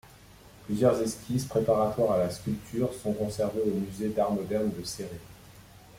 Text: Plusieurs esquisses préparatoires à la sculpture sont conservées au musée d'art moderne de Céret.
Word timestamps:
Plusieurs 0.65 0.99
esquisses 0.99 1.45
préparatoires 1.45 2.13
à 2.13 2.17
la 2.17 2.29
sculpture 2.31 2.91
sont 2.91 3.13
conservées 3.13 3.61
au 3.61 3.71
musée 3.77 4.09
d'art 4.09 4.31
moderne 4.31 4.71
de 4.75 4.83
Céret. 4.83 5.19